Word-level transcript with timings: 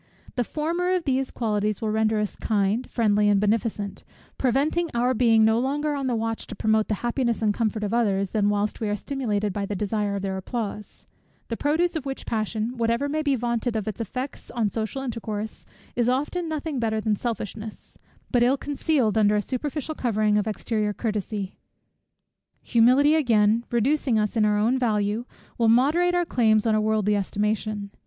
The 0.35 0.43
former 0.43 0.91
of 0.95 1.03
these 1.03 1.29
qualities 1.29 1.79
will 1.79 1.91
render 1.91 2.17
us 2.17 2.35
kind, 2.35 2.89
friendly, 2.89 3.29
and 3.29 3.39
beneficent, 3.39 4.03
preventing 4.35 4.89
our 4.95 5.13
being 5.13 5.45
no 5.45 5.59
longer 5.59 5.93
on 5.93 6.07
the 6.07 6.15
watch 6.15 6.47
to 6.47 6.55
promote 6.55 6.87
the 6.87 6.95
happiness 7.05 7.43
or 7.43 7.51
comfort 7.51 7.83
of 7.83 7.93
others, 7.93 8.31
than 8.31 8.49
whilst 8.49 8.81
we 8.81 8.89
are 8.89 8.95
stimulated 8.95 9.53
by 9.53 9.67
the 9.67 9.75
desire 9.75 10.15
of 10.15 10.23
their 10.23 10.37
applause; 10.37 11.05
the 11.49 11.55
produce 11.55 11.95
of 11.95 12.07
which 12.07 12.25
passion, 12.25 12.77
whatever 12.77 13.07
may 13.07 13.21
be 13.21 13.35
vaunted 13.35 13.75
of 13.75 13.87
its 13.87 14.01
effects 14.01 14.49
on 14.49 14.69
social 14.71 15.03
intercourse, 15.03 15.67
is 15.95 16.09
often 16.09 16.49
nothing 16.49 16.79
better 16.79 16.99
than 16.99 17.15
selfishness, 17.15 17.95
but 18.31 18.41
ill 18.41 18.57
concealed 18.57 19.19
under 19.19 19.35
a 19.35 19.41
superficial 19.43 19.93
covering 19.93 20.35
of 20.35 20.47
exterior 20.47 20.93
courtesy. 20.93 21.59
Humility, 22.63 23.13
again, 23.13 23.65
reducing 23.69 24.17
us 24.17 24.35
in 24.35 24.45
our 24.45 24.57
own 24.57 24.79
value, 24.79 25.25
will 25.59 25.69
moderate 25.69 26.15
our 26.15 26.25
claims 26.25 26.65
on 26.65 26.81
worldly 26.81 27.15
estimation. 27.15 27.91